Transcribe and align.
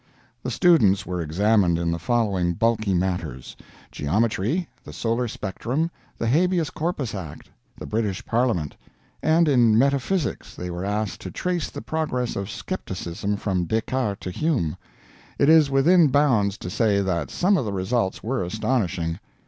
The 0.41 0.49
students 0.49 1.05
were 1.05 1.21
examined 1.21 1.77
in 1.77 1.91
the 1.91 1.99
following 1.99 2.53
bulky 2.53 2.95
matters: 2.95 3.55
Geometry, 3.91 4.67
the 4.83 4.91
Solar 4.91 5.27
Spectrum, 5.27 5.91
the 6.17 6.25
Habeas 6.25 6.71
Corpus 6.71 7.13
Act, 7.13 7.51
the 7.77 7.85
British 7.85 8.25
Parliament, 8.25 8.75
and 9.21 9.47
in 9.47 9.77
Metaphysics 9.77 10.55
they 10.55 10.71
were 10.71 10.83
asked 10.85 11.21
to 11.21 11.29
trace 11.29 11.69
the 11.69 11.83
progress 11.83 12.35
of 12.35 12.49
skepticism 12.49 13.37
from 13.37 13.65
Descartes 13.65 14.21
to 14.21 14.31
Hume. 14.31 14.75
It 15.37 15.49
is 15.49 15.69
within 15.69 16.07
bounds 16.07 16.57
to 16.57 16.71
say 16.71 17.03
that 17.03 17.29
some 17.29 17.55
of 17.55 17.65
the 17.65 17.71
results 17.73 18.23
were 18.23 18.43
astonishing. 18.43 19.19